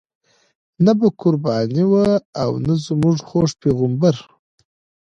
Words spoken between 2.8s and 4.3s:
زموږ خوږ پیغمبر.